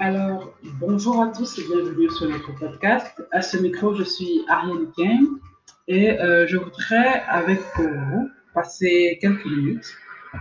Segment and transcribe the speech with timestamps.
[0.00, 3.22] Alors, bonjour à tous et bienvenue sur notre podcast.
[3.30, 5.28] À ce micro, je suis Ariane King
[5.86, 9.86] et euh, je voudrais avec vous passer quelques minutes,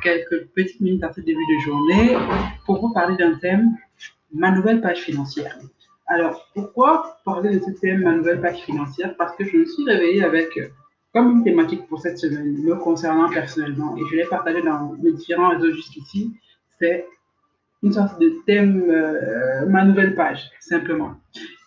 [0.01, 2.17] quelques petites minutes à ce début de journée
[2.65, 3.77] pour vous parler d'un thème,
[4.33, 5.57] ma nouvelle page financière.
[6.07, 9.15] Alors, pourquoi parler de ce thème, ma nouvelle page financière?
[9.17, 10.49] Parce que je me suis réveillée avec
[11.13, 15.11] comme une thématique pour cette semaine, me concernant personnellement, et je l'ai partagé dans mes
[15.11, 16.33] différents réseaux jusqu'ici,
[16.79, 17.05] c'est
[17.83, 21.15] une sorte de thème, euh, ma nouvelle page, simplement.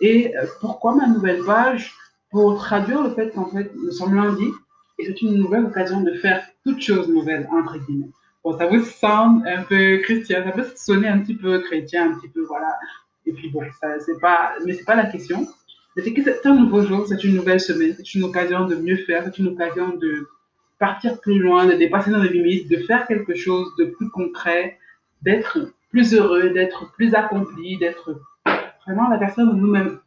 [0.01, 1.92] Et euh, pourquoi ma nouvelle page?
[2.30, 4.47] Pour traduire le fait qu'en fait, nous sommes lundi
[4.98, 8.11] et c'est une nouvelle occasion de faire toute chose nouvelle, entre guillemets.
[8.42, 12.19] Bon, ça vous sonne un peu chrétien, ça peut sonner un petit peu chrétien, un
[12.19, 12.77] petit peu, voilà.
[13.27, 15.47] Et puis bon, ça, c'est pas, mais c'est pas la question.
[15.97, 18.98] C'est que c'est un nouveau jour, c'est une nouvelle semaine, c'est une occasion de mieux
[18.98, 20.28] faire, c'est une occasion de
[20.78, 24.78] partir plus loin, de dépasser nos limites, de faire quelque chose de plus concret,
[25.23, 25.59] d'être
[25.96, 28.20] plus heureux, d'être plus accompli, d'être
[28.84, 29.98] vraiment la personne de nous-mêmes,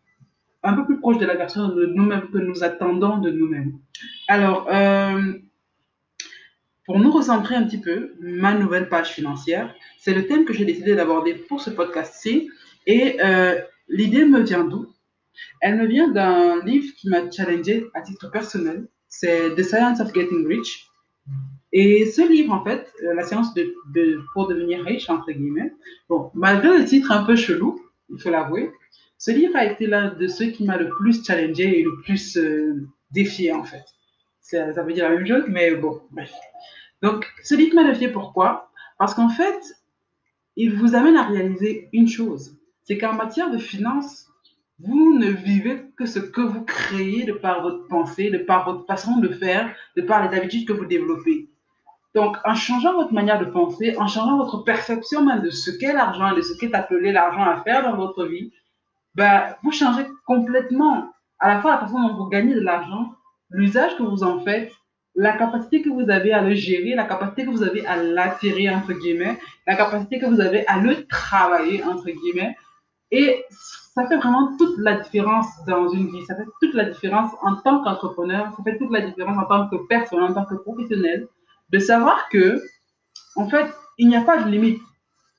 [0.61, 3.73] un peu plus proche de la personne de nous-mêmes que nous attendons de nous-mêmes.
[4.27, 5.33] Alors, euh,
[6.85, 10.65] pour nous recentrer un petit peu, ma nouvelle page financière, c'est le thème que j'ai
[10.65, 12.51] décidé d'aborder pour ce podcast-ci.
[12.85, 14.93] Et euh, l'idée me vient d'où?
[15.59, 18.87] Elle me vient d'un livre qui m'a challengé à titre personnel.
[19.07, 20.88] C'est The Science of Getting Rich
[21.71, 23.75] et ce livre, en fait, euh, La science de,
[24.33, 25.73] pour devenir riche, entre guillemets,
[26.07, 28.71] bon, malgré le titre un peu chelou, il faut l'avouer,
[29.17, 32.37] ce livre a été l'un de ceux qui m'a le plus challengé et le plus
[32.37, 33.83] euh, défié, en fait.
[34.41, 36.33] Ça, ça, veut dire la même chose, mais bon, bref.
[37.03, 38.71] Donc, ce livre m'a défié pourquoi?
[38.97, 39.59] Parce qu'en fait,
[40.55, 44.28] il vous amène à réaliser une chose, c'est qu'en matière de finances,
[44.79, 48.85] vous ne vivez que ce que vous créez de par votre pensée, de par votre
[48.85, 51.49] façon de faire, de par les habitudes que vous développez.
[52.15, 55.93] Donc, en changeant votre manière de penser, en changeant votre perception même de ce qu'est
[55.93, 58.51] l'argent, de ce qu'est appelé l'argent à faire dans votre vie,
[59.15, 63.11] ben, vous changez complètement à la fois la façon dont vous gagnez de l'argent,
[63.49, 64.71] l'usage que vous en faites,
[65.15, 68.69] la capacité que vous avez à le gérer, la capacité que vous avez à l'attirer,
[68.69, 69.37] entre guillemets,
[69.67, 72.55] la capacité que vous avez à le travailler, entre guillemets.
[73.11, 76.23] Et ça fait vraiment toute la différence dans une vie.
[76.25, 79.67] Ça fait toute la différence en tant qu'entrepreneur, ça fait toute la différence en tant
[79.67, 81.27] que personne, en tant que professionnel
[81.71, 82.61] de savoir que,
[83.35, 84.81] en fait, il n'y a pas de limite.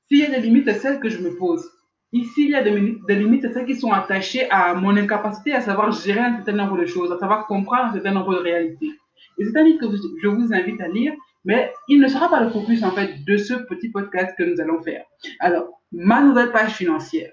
[0.08, 1.68] S'il y a des limites, c'est celles que je me pose.
[2.12, 2.72] Ici, il y a des,
[3.14, 6.76] limites, c'est celles qui sont attachées à mon incapacité à savoir gérer un certain nombre
[6.76, 8.90] de choses, à savoir comprendre un certain nombre de réalités.
[9.38, 11.12] Et c'est un livre que je vous invite à lire,
[11.44, 14.60] mais il ne sera pas le focus, en fait, de ce petit podcast que nous
[14.60, 15.04] allons faire.
[15.38, 17.30] Alors, ma nouvelle page financière.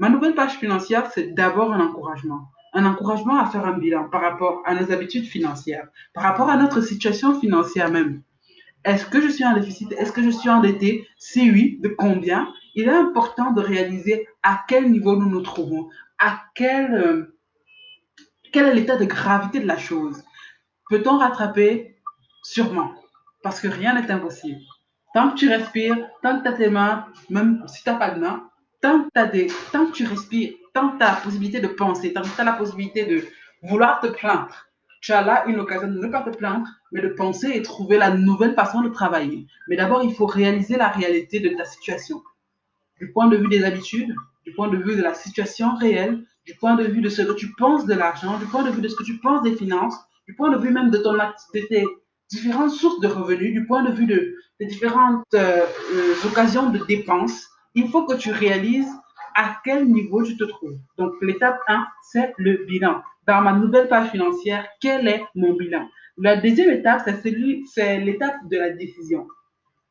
[0.00, 4.20] Ma nouvelle page financière, c'est d'abord un encouragement un encouragement à faire un bilan par
[4.20, 8.22] rapport à nos habitudes financières, par rapport à notre situation financière même.
[8.84, 9.92] Est-ce que je suis en déficit?
[9.92, 11.06] Est-ce que je suis endetté?
[11.18, 12.52] Si oui, de combien?
[12.74, 15.88] Il est important de réaliser à quel niveau nous nous trouvons,
[16.18, 17.36] à quel, euh,
[18.52, 20.22] quel est l'état de gravité de la chose.
[20.88, 21.96] Peut-on rattraper?
[22.42, 22.94] Sûrement,
[23.42, 24.60] parce que rien n'est impossible.
[25.12, 28.12] Tant que tu respires, tant que tu as tes mains, même si tu n'as pas
[28.12, 28.48] de main,
[28.80, 31.68] tant que, as des, tant que tu respires, tant que tu as la possibilité de
[31.68, 33.24] penser, tant que tu as la possibilité de
[33.62, 34.54] vouloir te plaindre,
[35.00, 37.96] tu as là une occasion de ne pas te plaindre, mais de penser et trouver
[37.96, 39.46] la nouvelle façon de travailler.
[39.68, 42.22] Mais d'abord, il faut réaliser la réalité de ta situation.
[42.98, 44.14] Du point de vue des habitudes,
[44.44, 47.32] du point de vue de la situation réelle, du point de vue de ce que
[47.32, 49.96] tu penses de l'argent, du point de vue de ce que tu penses des finances,
[50.26, 51.16] du point de vue même de, ton,
[51.52, 51.84] tes
[52.30, 55.64] différentes sources de revenus, du point de vue de tes différentes euh,
[55.94, 58.90] euh, occasions de dépenses, il faut que tu réalises
[59.34, 60.78] à quel niveau tu te trouves.
[60.98, 65.88] Donc, l'étape 1, c'est le bilan dans ma nouvelle page financière, quel est mon bilan?
[66.18, 69.28] La deuxième étape, c'est l'étape de la décision.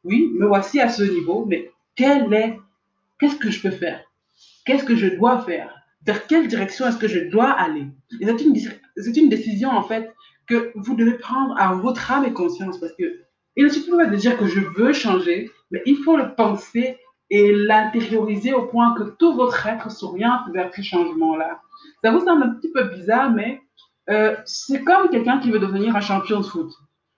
[0.04, 2.60] Oui, me voici à ce niveau, mais quel est,
[3.20, 4.04] qu'est-ce que je peux faire?
[4.66, 5.74] Qu'est-ce que je dois faire?
[6.06, 7.88] Vers quelle direction est-ce que je dois aller?
[8.22, 8.56] C'est une,
[8.98, 10.14] c'est une décision, en fait,
[10.48, 13.22] que vous devez prendre à votre âme et conscience, parce que
[13.56, 16.98] il ne suffit pas de dire que je veux changer, mais il faut le penser
[17.30, 21.62] et l'intérioriser au point que tout votre être s'oriente vers ce changement-là.
[22.04, 23.62] Ça vous semble un petit peu bizarre, mais
[24.10, 26.72] euh, c'est comme quelqu'un qui veut devenir un champion de foot.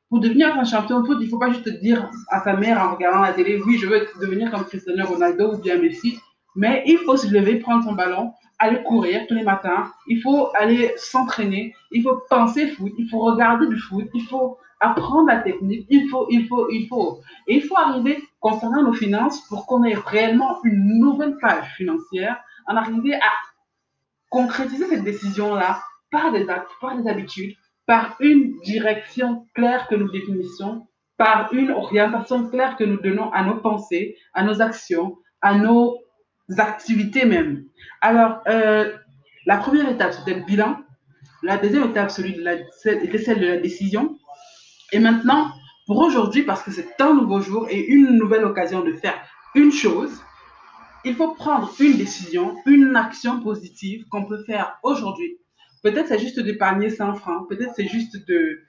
[0.09, 2.81] Pour devenir un champion de foot, il ne faut pas juste dire à sa mère
[2.81, 6.19] en regardant la télé, oui, je veux devenir comme Cristiano Ronaldo ou bien Messi,
[6.55, 10.49] mais il faut se lever, prendre son ballon, aller courir tous les matins, il faut
[10.55, 15.37] aller s'entraîner, il faut penser foot, il faut regarder du foot, il faut apprendre la
[15.37, 17.21] technique, il faut, il faut, il faut.
[17.47, 22.43] Et il faut arriver concernant nos finances pour qu'on ait réellement une nouvelle page financière,
[22.67, 23.31] en arriver à
[24.29, 27.55] concrétiser cette décision-là par des actes, par des habitudes,
[27.85, 33.43] par une direction claire que nous définissons, par une orientation claire que nous donnons à
[33.43, 35.99] nos pensées, à nos actions, à nos
[36.57, 37.63] activités même.
[38.01, 38.91] Alors, euh,
[39.45, 40.77] la première étape, c'était le bilan.
[41.43, 42.39] La deuxième étape, celui
[42.85, 44.17] était celle de la décision.
[44.91, 45.51] Et maintenant,
[45.91, 49.15] pour aujourd'hui, parce que c'est un nouveau jour et une nouvelle occasion de faire
[49.55, 50.21] une chose,
[51.03, 55.37] il faut prendre une décision, une action positive qu'on peut faire aujourd'hui.
[55.83, 58.61] Peut-être c'est juste d'épargner 100 francs, peut-être c'est juste de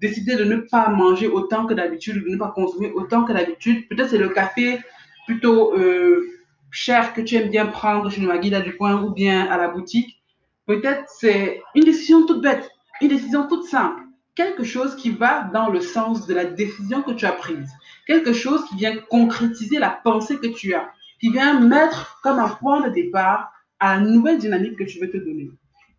[0.00, 3.86] décider de ne pas manger autant que d'habitude, de ne pas consommer autant que d'habitude.
[3.90, 4.80] Peut-être c'est le café
[5.26, 6.30] plutôt euh,
[6.70, 10.22] cher que tu aimes bien prendre chez Maguida du coin ou bien à la boutique.
[10.64, 12.70] Peut-être c'est une décision toute bête,
[13.02, 14.00] une décision toute simple
[14.34, 17.70] quelque chose qui va dans le sens de la décision que tu as prise,
[18.06, 20.90] quelque chose qui vient concrétiser la pensée que tu as,
[21.20, 25.10] qui vient mettre comme un point de départ à la nouvelle dynamique que tu veux
[25.10, 25.50] te donner.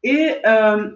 [0.04, 0.92] Et euh,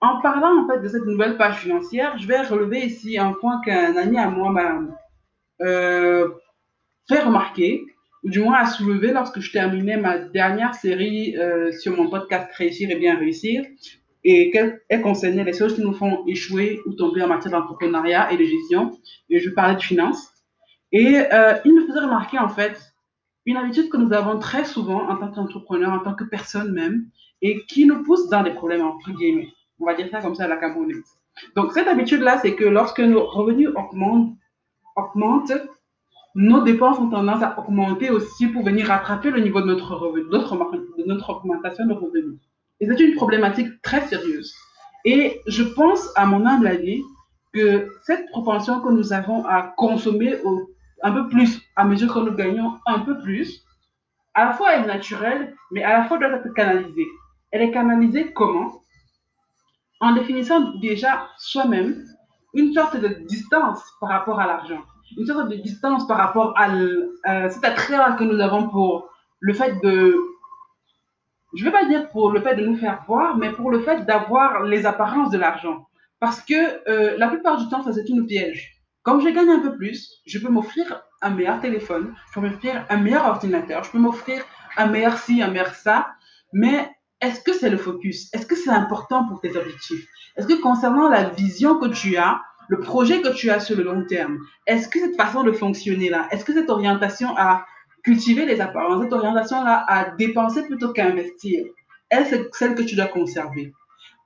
[0.00, 3.60] en parlant en fait de cette nouvelle page financière, je vais relever ici un point
[3.64, 4.80] qu'un ami à moi m'a
[5.62, 6.28] euh,
[7.08, 7.84] fait remarquer,
[8.22, 12.52] ou du moins a soulevé lorsque je terminais ma dernière série euh, sur mon podcast
[12.54, 13.64] Réussir et bien réussir,
[14.28, 18.36] et qu'elle concernait les choses qui nous font échouer ou tomber en matière d'entrepreneuriat et
[18.36, 18.90] de gestion.
[19.30, 20.28] Et je parlais de finances.
[20.90, 22.76] Et euh, il me faisait remarquer en fait
[23.44, 27.06] une habitude que nous avons très souvent en tant qu'entrepreneur, en tant que personne même,
[27.40, 29.46] et qui nous pousse dans des problèmes, entre guillemets.
[29.78, 31.04] On va dire ça comme ça à la Camerounaise.
[31.54, 34.36] Donc, cette habitude-là, c'est que lorsque nos revenus augmentent,
[34.96, 35.52] augmentent,
[36.34, 40.24] nos dépenses ont tendance à augmenter aussi pour venir rattraper le niveau de notre revenu,
[40.24, 42.40] de notre augmentation de revenus.
[42.80, 44.52] Et c'est une problématique très sérieuse.
[45.04, 47.02] Et je pense, à mon humble avis,
[47.54, 50.36] que cette propension que nous avons à consommer
[51.02, 53.62] un peu plus à mesure que nous gagnons un peu plus,
[54.34, 57.06] à la fois est naturelle, mais à la fois doit être canalisée.
[57.50, 58.82] Elle est canalisée comment?
[60.00, 62.04] En définissant déjà soi-même
[62.52, 64.82] une sorte de distance par rapport à l'argent,
[65.16, 66.68] une sorte de distance par rapport à,
[67.24, 69.08] à cet attrait que nous avons pour
[69.40, 70.16] le fait de
[71.54, 73.80] je ne vais pas dire pour le fait de nous faire voir, mais pour le
[73.80, 75.86] fait d'avoir les apparences de l'argent.
[76.18, 76.54] Parce que
[76.88, 78.76] euh, la plupart du temps, ça c'est une piège.
[79.02, 82.84] Comme je gagne un peu plus, je peux m'offrir un meilleur téléphone, je peux m'offrir
[82.88, 84.42] un meilleur ordinateur, je peux m'offrir
[84.76, 86.08] un meilleur ci, un meilleur ça.
[86.52, 86.90] Mais
[87.20, 88.28] est-ce que c'est le focus?
[88.34, 90.06] Est-ce que c'est important pour tes objectifs?
[90.36, 93.84] Est-ce que concernant la vision que tu as, le projet que tu as sur le
[93.84, 97.64] long terme, est-ce que cette façon de fonctionner là, est-ce que cette orientation à
[98.06, 101.64] cultiver les apparences, cette orientation-là à dépenser plutôt qu'à investir,
[102.08, 103.72] elle, c'est celle que tu dois conserver.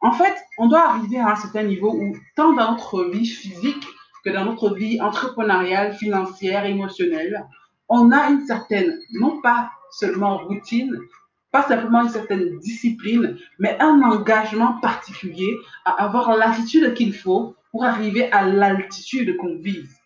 [0.02, 3.86] En fait, on doit arriver à un certain niveau où, tant dans notre vie physique
[4.22, 7.46] que dans notre vie entrepreneuriale, financière, émotionnelle,
[7.88, 10.98] on a une certaine, non pas seulement routine,
[11.50, 15.56] pas simplement une certaine discipline, mais un engagement particulier
[15.86, 19.96] à avoir l'attitude qu'il faut pour arriver à l'altitude qu'on vise.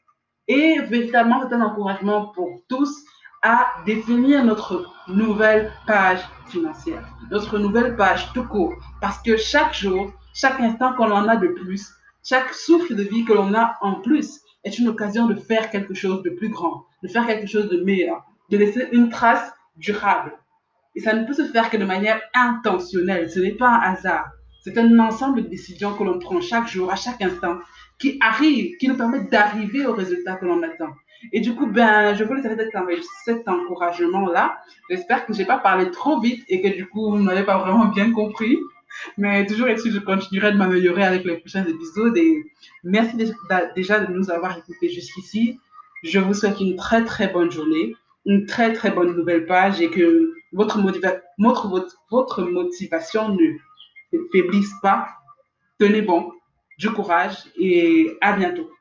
[0.47, 3.05] Et véritablement, c'est un encouragement pour tous
[3.45, 8.75] à définir notre nouvelle page financière, notre nouvelle page tout court.
[9.03, 11.93] Parce que chaque jour, chaque instant qu'on en a de plus,
[12.25, 15.93] chaque souffle de vie que l'on a en plus est une occasion de faire quelque
[15.93, 20.33] chose de plus grand, de faire quelque chose de meilleur, de laisser une trace durable.
[20.97, 24.31] Et ça ne peut se faire que de manière intentionnelle, ce n'est pas un hasard.
[24.63, 27.59] C'est un ensemble de décisions que l'on prend chaque jour, à chaque instant,
[27.99, 30.95] qui arrivent, qui nous permettent d'arriver au résultat que l'on attend.
[31.33, 32.61] Et du coup, ben, je voulais cet,
[33.25, 34.59] cet encouragement-là.
[34.91, 37.59] J'espère que je n'ai pas parlé trop vite et que du coup, vous n'avez pas
[37.59, 38.59] vraiment bien compris.
[39.17, 42.17] Mais toujours est je continuerai de m'améliorer avec les prochains épisodes.
[42.17, 42.45] Et
[42.83, 43.17] merci
[43.75, 45.59] déjà de nous avoir écoutés jusqu'ici.
[46.03, 49.91] Je vous souhaite une très très bonne journée, une très très bonne nouvelle page et
[49.91, 55.09] que votre, votre, votre motivation ne faiblisse pas.
[55.79, 56.31] Tenez bon,
[56.79, 58.74] du courage et à bientôt.